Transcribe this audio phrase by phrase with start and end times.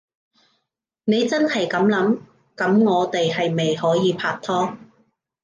[1.03, 2.21] 你真係噉諗？
[2.57, 4.75] 噉我哋係咪可以拍拖？